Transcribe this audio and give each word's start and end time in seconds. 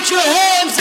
put 0.00 0.10
your 0.10 0.20
hands 0.20 0.79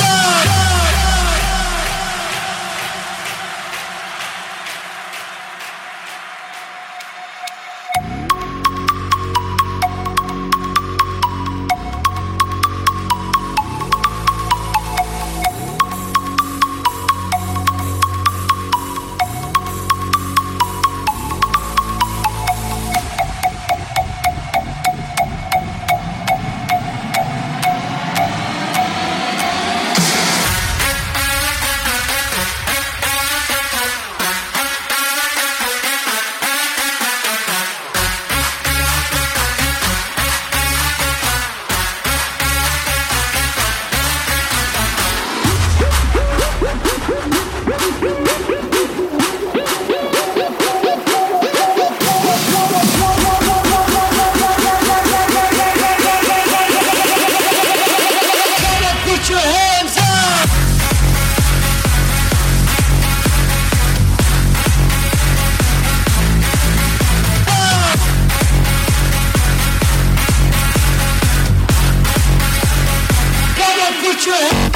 put 74.19 74.25
your 74.27 74.35
hands 74.35 74.68